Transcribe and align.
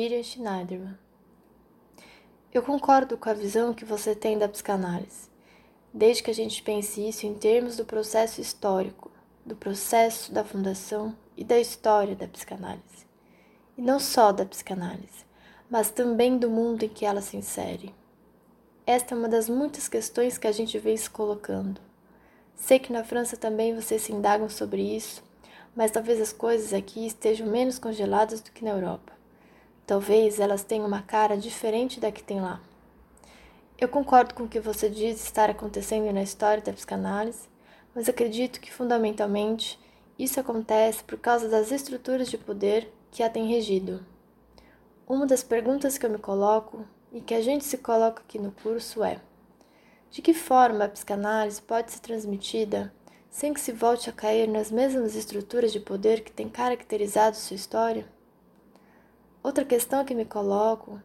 Miriam 0.00 0.22
Schneiderman. 0.22 0.96
Eu 2.54 2.62
concordo 2.62 3.18
com 3.18 3.28
a 3.28 3.34
visão 3.34 3.74
que 3.74 3.84
você 3.84 4.14
tem 4.14 4.38
da 4.38 4.48
psicanálise, 4.48 5.28
desde 5.92 6.22
que 6.22 6.30
a 6.30 6.34
gente 6.34 6.62
pense 6.62 7.06
isso 7.06 7.26
em 7.26 7.34
termos 7.34 7.76
do 7.76 7.84
processo 7.84 8.40
histórico, 8.40 9.10
do 9.44 9.54
processo 9.54 10.32
da 10.32 10.42
fundação 10.42 11.14
e 11.36 11.44
da 11.44 11.60
história 11.60 12.16
da 12.16 12.26
psicanálise. 12.26 13.06
E 13.76 13.82
não 13.82 14.00
só 14.00 14.32
da 14.32 14.46
psicanálise, 14.46 15.26
mas 15.68 15.90
também 15.90 16.38
do 16.38 16.48
mundo 16.48 16.82
em 16.82 16.88
que 16.88 17.04
ela 17.04 17.20
se 17.20 17.36
insere. 17.36 17.94
Esta 18.86 19.14
é 19.14 19.18
uma 19.18 19.28
das 19.28 19.50
muitas 19.50 19.86
questões 19.86 20.38
que 20.38 20.46
a 20.46 20.52
gente 20.52 20.78
vem 20.78 20.96
se 20.96 21.10
colocando. 21.10 21.78
Sei 22.56 22.78
que 22.78 22.90
na 22.90 23.04
França 23.04 23.36
também 23.36 23.74
vocês 23.74 24.00
se 24.00 24.14
indagam 24.14 24.48
sobre 24.48 24.80
isso, 24.80 25.22
mas 25.76 25.90
talvez 25.90 26.18
as 26.22 26.32
coisas 26.32 26.72
aqui 26.72 27.04
estejam 27.04 27.46
menos 27.46 27.78
congeladas 27.78 28.40
do 28.40 28.50
que 28.50 28.64
na 28.64 28.70
Europa. 28.70 29.19
Talvez 29.90 30.38
elas 30.38 30.62
tenham 30.62 30.86
uma 30.86 31.02
cara 31.02 31.36
diferente 31.36 31.98
da 31.98 32.12
que 32.12 32.22
tem 32.22 32.40
lá. 32.40 32.60
Eu 33.76 33.88
concordo 33.88 34.34
com 34.34 34.44
o 34.44 34.48
que 34.48 34.60
você 34.60 34.88
diz 34.88 35.20
estar 35.20 35.50
acontecendo 35.50 36.12
na 36.12 36.22
história 36.22 36.62
da 36.62 36.72
psicanálise, 36.72 37.48
mas 37.92 38.08
acredito 38.08 38.60
que 38.60 38.72
fundamentalmente 38.72 39.76
isso 40.16 40.38
acontece 40.38 41.02
por 41.02 41.18
causa 41.18 41.48
das 41.48 41.72
estruturas 41.72 42.30
de 42.30 42.38
poder 42.38 42.88
que 43.10 43.20
a 43.20 43.28
têm 43.28 43.48
regido. 43.48 44.06
Uma 45.08 45.26
das 45.26 45.42
perguntas 45.42 45.98
que 45.98 46.06
eu 46.06 46.10
me 46.10 46.18
coloco 46.18 46.86
e 47.12 47.20
que 47.20 47.34
a 47.34 47.42
gente 47.42 47.64
se 47.64 47.78
coloca 47.78 48.22
aqui 48.22 48.38
no 48.38 48.52
curso 48.52 49.02
é: 49.02 49.18
de 50.08 50.22
que 50.22 50.32
forma 50.32 50.84
a 50.84 50.88
psicanálise 50.88 51.60
pode 51.60 51.90
ser 51.90 51.98
transmitida 51.98 52.94
sem 53.28 53.52
que 53.52 53.60
se 53.60 53.72
volte 53.72 54.08
a 54.08 54.12
cair 54.12 54.46
nas 54.46 54.70
mesmas 54.70 55.16
estruturas 55.16 55.72
de 55.72 55.80
poder 55.80 56.20
que 56.22 56.30
têm 56.30 56.48
caracterizado 56.48 57.36
sua 57.36 57.56
história? 57.56 58.19
Outra 59.42 59.64
questão 59.64 60.04
que 60.04 60.14
me 60.14 60.26
coloco 60.26 61.00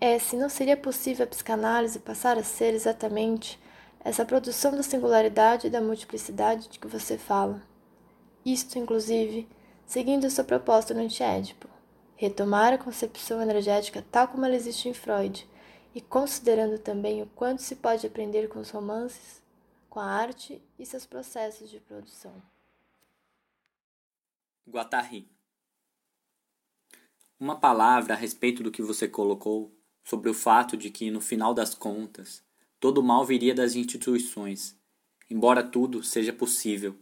é 0.00 0.18
se 0.18 0.36
não 0.36 0.48
seria 0.48 0.76
possível 0.76 1.24
a 1.24 1.28
psicanálise 1.28 1.98
passar 1.98 2.38
a 2.38 2.44
ser 2.44 2.72
exatamente 2.72 3.58
essa 4.04 4.24
produção 4.24 4.72
da 4.72 4.82
singularidade 4.82 5.66
e 5.66 5.70
da 5.70 5.80
multiplicidade 5.80 6.68
de 6.68 6.78
que 6.78 6.86
você 6.86 7.18
fala. 7.18 7.60
Isto, 8.44 8.78
inclusive, 8.78 9.48
seguindo 9.84 10.26
a 10.26 10.30
sua 10.30 10.44
proposta 10.44 10.94
no 10.94 11.00
antiédipo, 11.00 11.68
retomar 12.14 12.72
a 12.72 12.78
concepção 12.78 13.42
energética 13.42 14.04
tal 14.10 14.28
como 14.28 14.46
ela 14.46 14.54
existe 14.54 14.88
em 14.88 14.94
Freud 14.94 15.46
e 15.92 16.00
considerando 16.00 16.78
também 16.78 17.20
o 17.22 17.26
quanto 17.26 17.60
se 17.60 17.74
pode 17.74 18.06
aprender 18.06 18.48
com 18.48 18.60
os 18.60 18.70
romances, 18.70 19.42
com 19.90 19.98
a 19.98 20.06
arte 20.06 20.62
e 20.78 20.86
seus 20.86 21.04
processos 21.04 21.68
de 21.68 21.80
produção. 21.80 22.32
Guattari 24.68 25.39
Uma 27.40 27.56
palavra 27.56 28.12
a 28.12 28.16
respeito 28.18 28.62
do 28.62 28.70
que 28.70 28.82
você 28.82 29.08
colocou 29.08 29.74
sobre 30.04 30.28
o 30.28 30.34
fato 30.34 30.76
de 30.76 30.90
que, 30.90 31.10
no 31.10 31.22
final 31.22 31.54
das 31.54 31.74
contas, 31.74 32.42
todo 32.78 33.02
mal 33.02 33.24
viria 33.24 33.54
das 33.54 33.74
instituições, 33.74 34.76
embora 35.30 35.62
tudo 35.62 36.02
seja 36.02 36.34
possível 36.34 36.94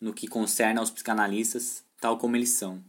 no 0.00 0.14
que 0.14 0.26
concerne 0.26 0.78
aos 0.78 0.90
psicanalistas, 0.90 1.84
tal 2.00 2.16
como 2.16 2.34
eles 2.34 2.48
são. 2.48 2.82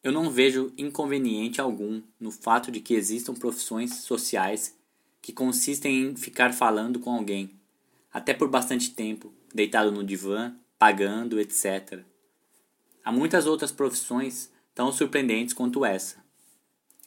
Eu 0.00 0.12
não 0.12 0.30
vejo 0.30 0.72
inconveniente 0.78 1.60
algum 1.60 2.00
no 2.20 2.30
fato 2.30 2.70
de 2.70 2.78
que 2.78 2.94
existam 2.94 3.34
profissões 3.34 3.96
sociais 3.96 4.78
que 5.20 5.32
consistem 5.32 6.02
em 6.02 6.14
ficar 6.14 6.54
falando 6.54 7.00
com 7.00 7.10
alguém, 7.10 7.50
até 8.12 8.32
por 8.32 8.48
bastante 8.48 8.94
tempo, 8.94 9.32
deitado 9.52 9.90
no 9.90 10.04
divã, 10.04 10.54
pagando, 10.78 11.40
etc. 11.40 12.04
Há 13.04 13.10
muitas 13.10 13.44
outras 13.44 13.72
profissões 13.72 14.53
tão 14.74 14.92
surpreendentes 14.92 15.54
quanto 15.54 15.84
essa. 15.84 16.22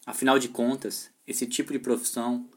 Afinal 0.05 0.39
de 0.39 0.47
contas, 0.47 1.11
esse 1.25 1.45
tipo 1.45 1.73
de 1.73 1.79
profissão, 1.79 2.49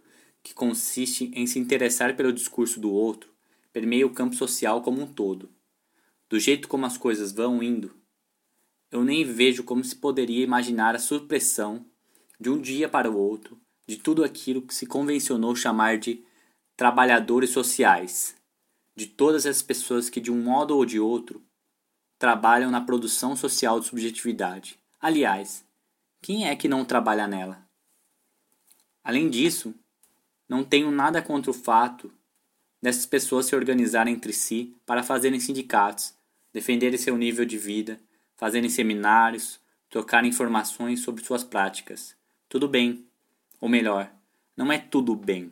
que 0.43 0.55
consiste 0.55 1.31
em 1.35 1.47
se 1.47 1.59
interessar 1.59 2.17
pelo 2.17 2.33
discurso 2.33 2.81
do 2.81 2.91
outro, 2.91 3.31
permeia 3.73 4.07
o 4.07 4.15
campo 4.15 4.35
social 4.35 4.81
como 4.83 5.03
um 5.03 5.13
todo. 5.13 5.51
Do 6.29 6.39
jeito 6.39 6.69
como 6.69 6.87
as 6.87 6.97
coisas 6.97 7.33
vão 7.33 7.63
indo, 7.63 7.95
eu 8.91 9.05
nem 9.05 9.25
vejo 9.25 9.63
como 9.63 9.85
se 9.85 9.95
poderia 9.95 10.43
imaginar 10.43 10.95
a 10.95 10.99
supressão, 10.99 11.85
de 12.39 12.49
um 12.49 12.61
dia 12.61 12.89
para 12.89 13.11
o 13.11 13.17
outro, 13.17 13.61
de 13.87 13.97
tudo 13.97 14.25
aquilo 14.25 14.63
que 14.63 14.75
se 14.75 14.87
convencionou 14.87 15.55
chamar 15.55 15.99
de 15.99 16.25
trabalhadores 16.77 17.51
sociais, 17.51 18.35
de 18.97 19.07
todas 19.07 19.45
as 19.45 19.61
pessoas 19.61 20.09
que, 20.09 20.21
de 20.21 20.33
um 20.33 20.43
modo 20.43 20.77
ou 20.77 20.85
de 20.85 20.99
outro, 20.99 21.45
trabalham 22.19 22.71
na 22.71 22.81
produção 22.81 23.37
social 23.37 23.79
de 23.79 23.87
subjetividade. 23.87 24.80
Aliás, 25.01 25.65
quem 26.21 26.47
é 26.47 26.55
que 26.55 26.69
não 26.69 26.85
trabalha 26.85 27.27
nela? 27.27 27.67
Além 29.03 29.31
disso, 29.31 29.75
não 30.47 30.63
tenho 30.63 30.91
nada 30.91 31.23
contra 31.23 31.51
o 31.51 31.55
fato 31.55 32.13
dessas 32.83 33.07
pessoas 33.07 33.47
se 33.47 33.57
organizarem 33.57 34.13
entre 34.13 34.35
si 34.35 34.77
para 34.85 35.03
fazerem 35.03 35.41
sindicatos, 35.41 36.15
defenderem 36.53 36.99
seu 36.99 37.17
nível 37.17 37.47
de 37.47 37.57
vida, 37.57 37.99
fazerem 38.37 38.69
seminários, 38.69 39.59
trocar 39.89 40.23
informações 40.27 41.01
sobre 41.01 41.25
suas 41.25 41.43
práticas. 41.43 42.15
Tudo 42.47 42.69
bem. 42.69 43.07
Ou 43.59 43.71
melhor, 43.71 44.13
não 44.55 44.71
é 44.71 44.79
tudo 44.79 45.17
bem, 45.17 45.51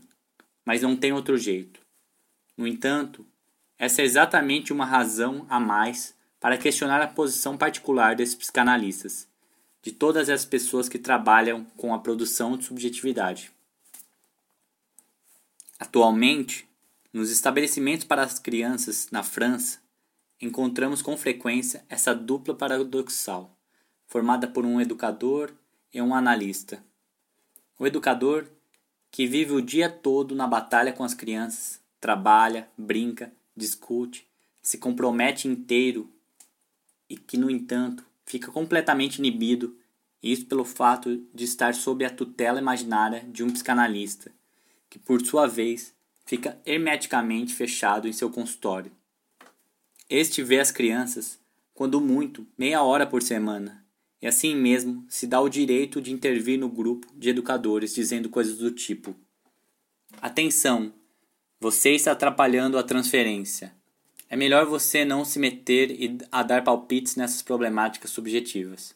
mas 0.62 0.82
não 0.82 0.94
tem 0.94 1.10
outro 1.10 1.38
jeito. 1.38 1.80
No 2.54 2.66
entanto, 2.66 3.24
essa 3.78 4.02
é 4.02 4.04
exatamente 4.04 4.74
uma 4.74 4.84
razão 4.84 5.46
a 5.48 5.58
mais 5.58 6.14
para 6.38 6.58
questionar 6.58 7.00
a 7.00 7.08
posição 7.08 7.56
particular 7.56 8.14
desses 8.14 8.34
psicanalistas, 8.34 9.26
de 9.82 9.92
todas 9.92 10.28
as 10.28 10.44
pessoas 10.44 10.88
que 10.88 10.98
trabalham 10.98 11.64
com 11.76 11.94
a 11.94 11.98
produção 11.98 12.56
de 12.56 12.64
subjetividade. 12.64 13.52
Atualmente, 15.78 16.68
nos 17.12 17.30
estabelecimentos 17.30 18.04
para 18.04 18.22
as 18.22 18.38
crianças 18.38 19.08
na 19.10 19.22
França, 19.22 19.80
encontramos 20.40 21.02
com 21.02 21.16
frequência 21.16 21.84
essa 21.88 22.14
dupla 22.14 22.54
paradoxal, 22.54 23.56
formada 24.06 24.46
por 24.48 24.64
um 24.64 24.80
educador 24.80 25.52
e 25.92 26.02
um 26.02 26.14
analista. 26.14 26.82
O 27.78 27.86
educador, 27.86 28.48
que 29.10 29.26
vive 29.26 29.52
o 29.52 29.62
dia 29.62 29.88
todo 29.88 30.34
na 30.34 30.46
batalha 30.46 30.92
com 30.92 31.04
as 31.04 31.14
crianças, 31.14 31.80
trabalha, 32.00 32.68
brinca, 32.76 33.32
discute, 33.56 34.26
se 34.60 34.78
compromete 34.78 35.48
inteiro 35.48 36.10
e 37.08 37.16
que, 37.16 37.36
no 37.36 37.50
entanto, 37.50 38.04
fica 38.28 38.52
completamente 38.52 39.18
inibido, 39.18 39.76
isso 40.22 40.44
pelo 40.46 40.64
fato 40.64 41.24
de 41.34 41.44
estar 41.44 41.74
sob 41.74 42.04
a 42.04 42.10
tutela 42.10 42.60
imaginária 42.60 43.26
de 43.30 43.42
um 43.42 43.50
psicanalista, 43.50 44.30
que, 44.90 44.98
por 44.98 45.24
sua 45.24 45.46
vez, 45.46 45.94
fica 46.26 46.60
hermeticamente 46.66 47.54
fechado 47.54 48.06
em 48.06 48.12
seu 48.12 48.30
consultório. 48.30 48.92
Este 50.10 50.42
vê 50.42 50.60
as 50.60 50.70
crianças, 50.70 51.40
quando 51.72 52.00
muito, 52.00 52.46
meia 52.56 52.82
hora 52.82 53.06
por 53.06 53.22
semana, 53.22 53.82
e 54.20 54.26
assim 54.26 54.54
mesmo 54.54 55.06
se 55.08 55.26
dá 55.26 55.40
o 55.40 55.48
direito 55.48 56.00
de 56.00 56.12
intervir 56.12 56.58
no 56.58 56.68
grupo 56.68 57.06
de 57.14 57.30
educadores 57.30 57.94
dizendo 57.94 58.28
coisas 58.28 58.58
do 58.58 58.70
tipo: 58.70 59.16
Atenção, 60.20 60.92
você 61.60 61.92
está 61.92 62.12
atrapalhando 62.12 62.76
a 62.76 62.82
transferência. 62.82 63.77
É 64.28 64.36
melhor 64.36 64.66
você 64.66 65.04
não 65.04 65.24
se 65.24 65.38
meter 65.38 65.90
e 65.90 66.18
a 66.30 66.42
dar 66.42 66.62
palpites 66.62 67.16
nessas 67.16 67.40
problemáticas 67.40 68.10
subjetivas. 68.10 68.94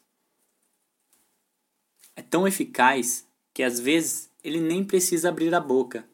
É 2.15 2.21
tão 2.21 2.47
eficaz 2.47 3.25
que 3.53 3.63
às 3.63 3.79
vezes 3.79 4.29
ele 4.43 4.59
nem 4.59 4.83
precisa 4.83 5.29
abrir 5.29 5.53
a 5.55 5.59
boca, 5.59 6.07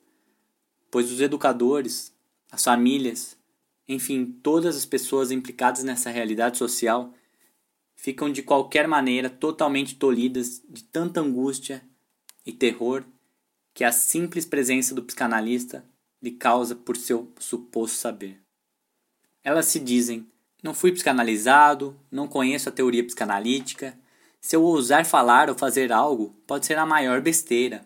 pois 0.89 1.11
os 1.11 1.19
educadores, 1.19 2.13
as 2.49 2.63
famílias, 2.63 3.37
enfim, 3.87 4.25
todas 4.43 4.77
as 4.77 4.85
pessoas 4.85 5.31
implicadas 5.31 5.83
nessa 5.83 6.09
realidade 6.09 6.57
social 6.57 7.13
ficam 7.95 8.31
de 8.31 8.41
qualquer 8.41 8.87
maneira 8.87 9.29
totalmente 9.29 9.95
tolhidas 9.95 10.61
de 10.69 10.83
tanta 10.83 11.19
angústia 11.19 11.83
e 12.45 12.53
terror 12.53 13.03
que 13.73 13.83
a 13.83 13.91
simples 13.91 14.45
presença 14.45 14.95
do 14.95 15.03
psicanalista 15.03 15.83
lhe 16.21 16.31
causa 16.31 16.75
por 16.75 16.95
seu 16.95 17.31
suposto 17.37 17.97
saber. 17.97 18.39
Elas 19.43 19.67
se 19.67 19.79
dizem: 19.79 20.27
não 20.61 20.73
fui 20.73 20.91
psicanalizado, 20.91 21.99
não 22.11 22.27
conheço 22.27 22.69
a 22.69 22.71
teoria 22.71 23.03
psicanalítica. 23.03 23.97
Se 24.41 24.55
eu 24.55 24.63
ousar 24.63 25.05
falar 25.05 25.49
ou 25.49 25.57
fazer 25.57 25.91
algo, 25.91 26.35
pode 26.45 26.65
ser 26.65 26.77
a 26.77 26.85
maior 26.85 27.21
besteira. 27.21 27.85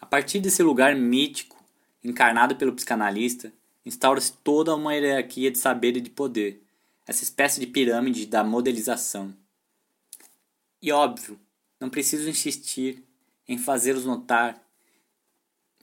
A 0.00 0.04
partir 0.04 0.40
desse 0.40 0.62
lugar 0.62 0.94
mítico, 0.94 1.62
encarnado 2.04 2.56
pelo 2.56 2.72
psicanalista, 2.72 3.52
instaura-se 3.84 4.32
toda 4.32 4.74
uma 4.74 4.94
hierarquia 4.94 5.50
de 5.50 5.58
saber 5.58 5.96
e 5.96 6.00
de 6.00 6.10
poder, 6.10 6.62
essa 7.06 7.24
espécie 7.24 7.60
de 7.60 7.66
pirâmide 7.66 8.26
da 8.26 8.44
modelização. 8.44 9.34
E 10.82 10.92
óbvio, 10.92 11.38
não 11.80 11.88
preciso 11.88 12.28
insistir 12.28 13.02
em 13.48 13.56
fazê-los 13.56 14.04
notar 14.04 14.62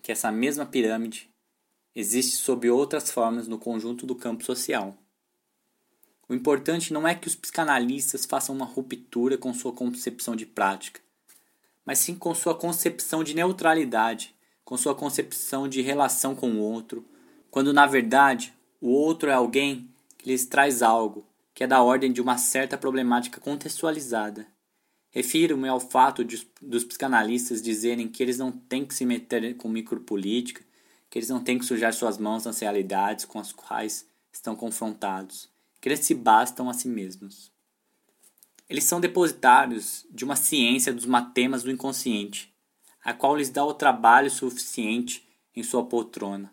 que 0.02 0.12
essa 0.12 0.32
mesma 0.32 0.66
pirâmide 0.66 1.33
existe 1.96 2.36
sob 2.36 2.70
outras 2.70 3.12
formas 3.12 3.48
no 3.48 3.58
conjunto 3.58 4.06
do 4.06 4.16
campo 4.16 4.44
social. 4.44 4.98
O 6.28 6.34
importante 6.34 6.94
não 6.94 7.08
é 7.08 7.14
que 7.14 7.28
os 7.28 7.36
psicanalistas 7.36 8.26
façam 8.26 8.56
uma 8.56 8.66
ruptura 8.66 9.38
com 9.38 9.54
sua 9.54 9.74
concepção 9.74 10.36
de 10.36 10.46
prática, 10.46 11.02
mas 11.86 12.00
sim 12.00 12.16
com 12.16 12.34
sua 12.34 12.56
concepção 12.56 13.24
de 13.24 13.36
neutralidade, 13.36 14.34
com 14.64 14.78
sua 14.78 14.96
concepção 14.96 15.68
de 15.68 15.82
relação 15.82 16.36
com 16.36 16.52
o 16.52 16.60
outro, 16.60 17.06
quando 17.52 17.74
na 17.74 17.86
verdade 17.86 18.54
o 18.82 18.90
outro 18.90 19.30
é 19.30 19.34
alguém 19.34 19.90
que 20.18 20.30
lhes 20.30 20.46
traz 20.46 20.82
algo, 20.82 21.28
que 21.54 21.64
é 21.64 21.68
da 21.68 21.84
ordem 21.84 22.12
de 22.12 22.22
uma 22.22 22.38
certa 22.38 22.78
problemática 22.78 23.40
contextualizada. 23.40 24.48
Refiro-me 25.12 25.68
ao 25.68 25.80
fato 25.80 26.26
de, 26.26 26.48
dos 26.60 26.84
psicanalistas 26.84 27.62
dizerem 27.62 28.08
que 28.08 28.24
eles 28.24 28.40
não 28.40 28.52
têm 28.52 28.84
que 28.84 28.96
se 28.96 29.06
meter 29.06 29.56
com 29.58 29.70
micropolítica, 29.70 30.64
que 31.14 31.20
eles 31.20 31.30
não 31.30 31.44
têm 31.44 31.60
que 31.60 31.66
sujar 31.66 31.94
suas 31.94 32.18
mãos 32.18 32.44
nas 32.46 32.58
realidades 32.58 33.24
com 33.24 33.38
as 33.38 33.52
quais 33.52 34.10
estão 34.32 34.56
confrontados, 34.56 35.48
que 35.80 35.88
eles 35.88 36.00
se 36.00 36.16
bastam 36.16 36.68
a 36.68 36.74
si 36.74 36.88
mesmos. 36.88 37.52
Eles 38.68 38.84
são 38.86 39.00
depositários 39.00 40.08
de 40.10 40.26
uma 40.26 40.36
ciência 40.36 40.92
dos 40.92 41.06
matemas 41.06 41.62
do 41.62 41.70
inconsciente, 41.70 42.52
a 43.04 43.14
qual 43.14 43.38
lhes 43.38 43.52
dá 43.52 43.64
o 43.64 43.76
trabalho 43.76 44.32
suficiente 44.32 45.24
em 45.56 45.62
sua 45.62 45.86
poltrona, 45.86 46.52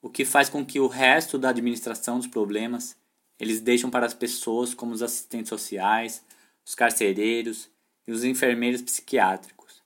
o 0.00 0.08
que 0.08 0.24
faz 0.24 0.48
com 0.48 0.64
que 0.64 0.80
o 0.80 0.86
resto 0.86 1.36
da 1.36 1.50
administração 1.50 2.16
dos 2.16 2.28
problemas 2.28 2.96
eles 3.38 3.60
deixam 3.60 3.90
para 3.90 4.06
as 4.06 4.14
pessoas 4.14 4.72
como 4.72 4.94
os 4.94 5.02
assistentes 5.02 5.50
sociais, 5.50 6.24
os 6.64 6.74
carcereiros 6.74 7.68
e 8.06 8.10
os 8.10 8.24
enfermeiros 8.24 8.80
psiquiátricos. 8.80 9.82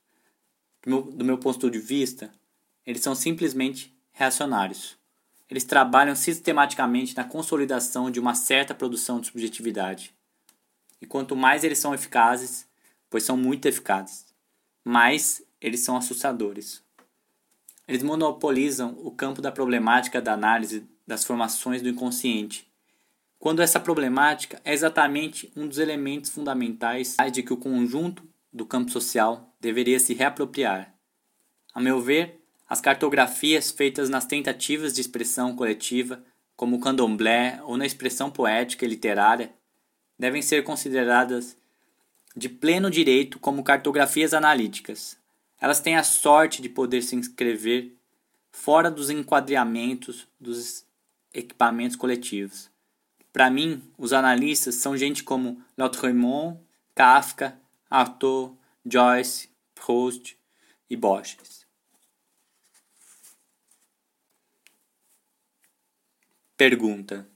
Do 0.81 0.89
meu, 0.89 1.01
do 1.01 1.25
meu 1.25 1.37
ponto 1.37 1.69
de 1.69 1.79
vista, 1.79 2.33
eles 2.85 3.01
são 3.01 3.15
simplesmente 3.15 3.95
reacionários. 4.11 4.97
Eles 5.49 5.63
trabalham 5.63 6.15
sistematicamente 6.15 7.15
na 7.15 7.23
consolidação 7.23 8.09
de 8.09 8.19
uma 8.19 8.33
certa 8.35 8.73
produção 8.73 9.19
de 9.19 9.27
subjetividade. 9.27 10.13
E 11.01 11.05
quanto 11.05 11.35
mais 11.35 11.63
eles 11.63 11.79
são 11.79 11.93
eficazes, 11.93 12.67
pois 13.09 13.23
são 13.23 13.37
muito 13.37 13.67
eficazes, 13.67 14.25
mais 14.83 15.43
eles 15.61 15.81
são 15.81 15.97
assustadores. 15.97 16.83
Eles 17.87 18.01
monopolizam 18.01 18.97
o 19.03 19.11
campo 19.11 19.41
da 19.41 19.51
problemática 19.51 20.21
da 20.21 20.33
análise 20.33 20.87
das 21.05 21.23
formações 21.23 21.81
do 21.81 21.89
inconsciente 21.89 22.67
quando 23.45 23.61
essa 23.61 23.79
problemática 23.79 24.59
é 24.65 24.73
exatamente 24.73 25.51
um 25.55 25.67
dos 25.67 25.77
elementos 25.77 26.31
fundamentais 26.31 27.15
de 27.31 27.43
que 27.43 27.53
o 27.53 27.57
conjunto 27.57 28.27
do 28.51 28.65
campo 28.65 28.89
social 28.89 29.53
deveria 29.61 29.99
se 29.99 30.15
reapropriar. 30.15 30.95
A 31.71 31.79
meu 31.79 32.01
ver, 32.01 32.43
as 32.67 32.81
cartografias 32.81 33.71
feitas 33.71 34.09
nas 34.09 34.25
tentativas 34.25 34.93
de 34.93 35.01
expressão 35.01 35.55
coletiva, 35.55 36.23
como 36.55 36.77
o 36.77 36.79
candomblé 36.79 37.59
ou 37.63 37.77
na 37.77 37.85
expressão 37.85 38.31
poética 38.31 38.85
e 38.85 38.87
literária, 38.87 39.53
devem 40.17 40.41
ser 40.41 40.63
consideradas 40.63 41.57
de 42.35 42.49
pleno 42.49 42.89
direito 42.89 43.39
como 43.39 43.63
cartografias 43.63 44.33
analíticas. 44.33 45.17
Elas 45.59 45.79
têm 45.79 45.95
a 45.95 46.03
sorte 46.03 46.61
de 46.61 46.69
poder 46.69 47.01
se 47.01 47.15
inscrever 47.15 47.93
fora 48.51 48.89
dos 48.89 49.09
enquadreamentos 49.09 50.27
dos 50.39 50.85
equipamentos 51.33 51.95
coletivos. 51.95 52.69
Para 53.31 53.49
mim, 53.49 53.83
os 53.97 54.13
analistas 54.13 54.75
são 54.75 54.97
gente 54.97 55.23
como 55.23 55.61
Lautréamont, 55.77 56.57
Kafka, 56.95 57.59
Arthur, 57.89 58.55
Joyce, 58.85 59.49
Proust 59.73 60.37
e 60.89 60.95
Borges. 60.95 61.64
Pergunta: 66.57 67.27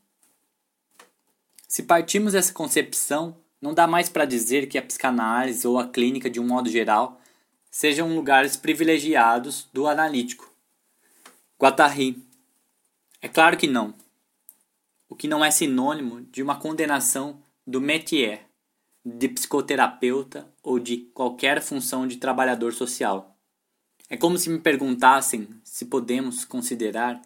Se 1.68 1.84
partimos 1.84 2.34
dessa 2.34 2.54
concepção, 2.54 3.38
não 3.62 3.74
dá 3.74 3.86
mais 3.86 4.10
para 4.10 4.26
dizer 4.26 4.68
que 4.68 4.78
a 4.78 4.82
psicanálise 4.82 5.68
ou 5.68 5.78
a 5.78 5.88
clínica, 5.88 6.30
de 6.30 6.40
um 6.40 6.48
modo 6.48 6.70
geral, 6.70 7.20
sejam 7.70 8.16
lugares 8.16 8.56
privilegiados 8.56 9.68
do 9.74 9.88
analítico. 9.88 10.54
Guattari: 11.62 12.24
É 13.22 13.28
claro 13.28 13.58
que 13.58 13.68
não 13.68 13.94
o 15.10 15.16
que 15.16 15.28
não 15.28 15.44
é 15.44 15.50
sinônimo 15.50 16.22
de 16.22 16.44
uma 16.44 16.60
condenação 16.60 17.42
do 17.66 17.82
métier, 17.82 18.46
de 19.04 19.28
psicoterapeuta 19.28 20.48
ou 20.62 20.78
de 20.78 20.98
qualquer 21.14 21.62
função 21.62 22.08
de 22.08 22.18
trabalhador 22.18 22.74
social. 22.74 23.36
É 24.08 24.16
como 24.16 24.38
se 24.38 24.50
me 24.50 24.60
perguntassem 24.60 25.48
se 25.64 25.86
podemos 25.86 26.46
considerar 26.46 27.20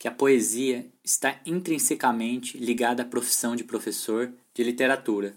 que 0.00 0.08
a 0.08 0.10
poesia 0.10 0.90
está 1.04 1.42
intrinsecamente 1.44 2.56
ligada 2.56 3.02
à 3.02 3.04
profissão 3.04 3.54
de 3.54 3.62
professor 3.62 4.32
de 4.54 4.64
literatura. 4.64 5.36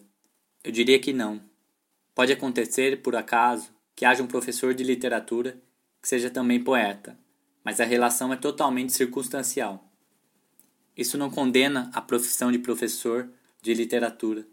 Eu 0.63 0.71
diria 0.71 0.97
que 1.01 1.11
não. 1.11 1.43
Pode 2.15 2.31
acontecer, 2.31 3.01
por 3.01 3.13
acaso, 3.13 3.69
que 3.93 4.05
haja 4.05 4.23
um 4.23 4.27
professor 4.27 4.73
de 4.73 4.81
literatura 4.81 5.61
que 6.01 6.07
seja 6.07 6.29
também 6.29 6.63
poeta, 6.63 7.19
mas 7.61 7.81
a 7.81 7.83
relação 7.83 8.31
é 8.31 8.37
totalmente 8.37 8.93
circunstancial. 8.93 9.83
Isso 10.95 11.17
não 11.17 11.29
condena 11.29 11.91
a 11.93 11.99
profissão 11.99 12.49
de 12.49 12.57
professor 12.57 13.29
de 13.61 13.73
literatura, 13.73 14.47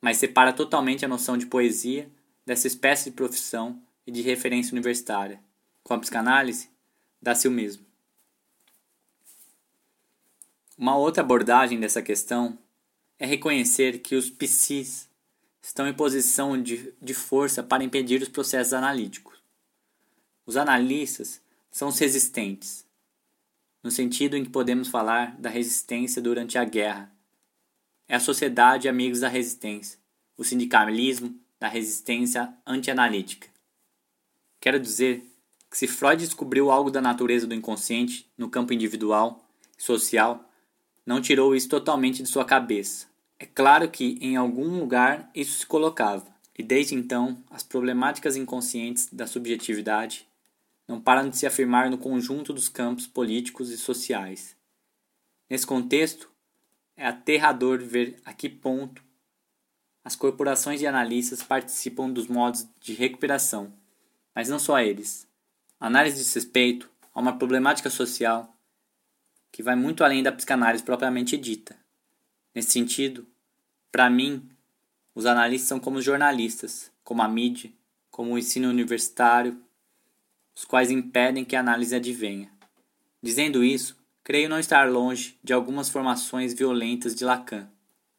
mas 0.00 0.16
separa 0.16 0.50
totalmente 0.50 1.04
a 1.04 1.08
noção 1.08 1.36
de 1.36 1.44
poesia 1.44 2.10
dessa 2.46 2.66
espécie 2.66 3.10
de 3.10 3.16
profissão 3.16 3.82
e 4.06 4.10
de 4.10 4.22
referência 4.22 4.72
universitária. 4.72 5.44
Com 5.82 5.92
a 5.92 5.98
psicanálise, 5.98 6.70
dá-se 7.20 7.46
o 7.46 7.50
mesmo. 7.50 7.89
Uma 10.80 10.96
outra 10.96 11.22
abordagem 11.22 11.78
dessa 11.78 12.00
questão 12.00 12.58
é 13.18 13.26
reconhecer 13.26 13.98
que 13.98 14.14
os 14.14 14.30
psis 14.30 15.10
estão 15.60 15.86
em 15.86 15.92
posição 15.92 16.60
de, 16.60 16.94
de 17.02 17.12
força 17.12 17.62
para 17.62 17.84
impedir 17.84 18.22
os 18.22 18.30
processos 18.30 18.72
analíticos. 18.72 19.36
Os 20.46 20.56
analistas 20.56 21.38
são 21.70 21.88
os 21.88 21.98
resistentes, 21.98 22.86
no 23.82 23.90
sentido 23.90 24.38
em 24.38 24.42
que 24.42 24.48
podemos 24.48 24.88
falar 24.88 25.38
da 25.38 25.50
resistência 25.50 26.22
durante 26.22 26.56
a 26.56 26.64
guerra. 26.64 27.12
É 28.08 28.16
a 28.16 28.20
sociedade 28.20 28.88
amigos 28.88 29.20
da 29.20 29.28
resistência, 29.28 29.98
o 30.34 30.44
sindicalismo 30.44 31.38
da 31.60 31.68
resistência 31.68 32.54
antianalítica. 32.66 33.48
Quero 34.58 34.80
dizer 34.80 35.30
que 35.70 35.76
se 35.76 35.86
Freud 35.86 36.24
descobriu 36.24 36.70
algo 36.70 36.90
da 36.90 37.02
natureza 37.02 37.46
do 37.46 37.54
inconsciente 37.54 38.26
no 38.34 38.48
campo 38.48 38.72
individual 38.72 39.44
e 39.78 39.82
social, 39.82 40.49
não 41.04 41.20
tirou 41.20 41.54
isso 41.54 41.68
totalmente 41.68 42.22
de 42.22 42.28
sua 42.28 42.44
cabeça. 42.44 43.06
É 43.38 43.46
claro 43.46 43.88
que 43.88 44.18
em 44.20 44.36
algum 44.36 44.78
lugar 44.78 45.30
isso 45.34 45.58
se 45.58 45.66
colocava, 45.66 46.26
e 46.58 46.62
desde 46.62 46.94
então 46.94 47.42
as 47.50 47.62
problemáticas 47.62 48.36
inconscientes 48.36 49.08
da 49.10 49.26
subjetividade 49.26 50.28
não 50.86 51.00
param 51.00 51.28
de 51.28 51.36
se 51.36 51.46
afirmar 51.46 51.88
no 51.88 51.96
conjunto 51.96 52.52
dos 52.52 52.68
campos 52.68 53.06
políticos 53.06 53.70
e 53.70 53.78
sociais. 53.78 54.56
Nesse 55.48 55.66
contexto, 55.66 56.28
é 56.96 57.06
aterrador 57.06 57.78
ver 57.78 58.20
a 58.24 58.32
que 58.32 58.48
ponto 58.48 59.02
as 60.04 60.16
corporações 60.16 60.80
de 60.80 60.86
analistas 60.86 61.42
participam 61.42 62.10
dos 62.10 62.26
modos 62.26 62.66
de 62.80 62.92
recuperação, 62.92 63.72
mas 64.34 64.48
não 64.48 64.58
só 64.58 64.80
eles. 64.80 65.26
A 65.78 65.86
análise 65.86 66.16
diz 66.16 66.34
respeito 66.34 66.90
a 67.14 67.20
uma 67.20 67.38
problemática 67.38 67.88
social 67.88 68.54
que 69.52 69.62
vai 69.62 69.76
muito 69.76 70.04
além 70.04 70.22
da 70.22 70.32
psicanálise 70.32 70.82
propriamente 70.82 71.36
dita. 71.36 71.76
Nesse 72.54 72.70
sentido, 72.70 73.26
para 73.90 74.08
mim, 74.10 74.48
os 75.14 75.26
analistas 75.26 75.68
são 75.68 75.80
como 75.80 75.98
os 75.98 76.04
jornalistas, 76.04 76.90
como 77.02 77.22
a 77.22 77.28
mídia, 77.28 77.70
como 78.10 78.32
o 78.32 78.38
ensino 78.38 78.68
universitário 78.68 79.60
os 80.60 80.64
quais 80.66 80.90
impedem 80.90 81.42
que 81.42 81.56
a 81.56 81.60
análise 81.60 81.94
advenha. 81.94 82.50
Dizendo 83.22 83.64
isso, 83.64 83.96
creio 84.22 84.48
não 84.48 84.58
estar 84.58 84.90
longe 84.90 85.38
de 85.42 85.54
algumas 85.54 85.88
formações 85.88 86.52
violentas 86.52 87.14
de 87.14 87.24
Lacan, 87.24 87.66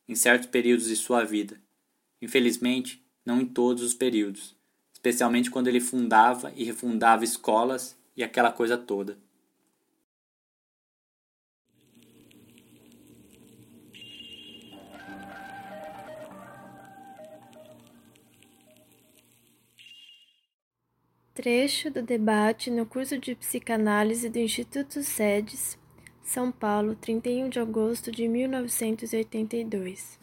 em 0.08 0.16
certos 0.16 0.50
períodos 0.50 0.88
de 0.88 0.96
sua 0.96 1.24
vida. 1.24 1.62
Infelizmente, 2.20 3.00
não 3.24 3.40
em 3.40 3.46
todos 3.46 3.84
os 3.84 3.94
períodos, 3.94 4.56
especialmente 4.92 5.52
quando 5.52 5.68
ele 5.68 5.80
fundava 5.80 6.52
e 6.56 6.64
refundava 6.64 7.24
escolas 7.24 7.96
e 8.18 8.24
aquela 8.24 8.52
coisa 8.52 8.76
toda. 8.76 9.18
Trecho 21.34 21.90
do 21.90 22.02
debate 22.02 22.70
no 22.70 22.86
curso 22.86 23.18
de 23.18 23.34
psicanálise 23.36 24.28
do 24.28 24.38
Instituto 24.38 25.02
SEDES, 25.02 25.80
São 26.22 26.52
Paulo, 26.52 26.94
31 26.94 27.48
de 27.48 27.58
agosto 27.58 28.12
de 28.12 28.28
1982. 28.28 30.20